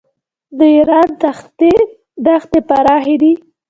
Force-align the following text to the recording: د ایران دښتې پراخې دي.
د 0.57 0.59
ایران 0.75 1.09
دښتې 2.25 2.59
پراخې 2.69 3.15
دي. 3.21 3.33